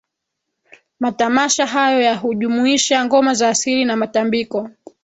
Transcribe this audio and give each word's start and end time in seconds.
Matamasha 0.99 1.65
hayo 1.65 2.15
hujumuisha 2.17 3.05
ngoma 3.05 3.33
za 3.33 3.49
asili 3.49 3.85
na 3.85 3.95
matambiko 3.95 4.69